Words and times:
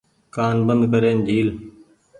ڪآن 0.35 0.55
بند 0.67 0.83
ڪرين 0.91 1.17
جهيل۔ 1.27 1.49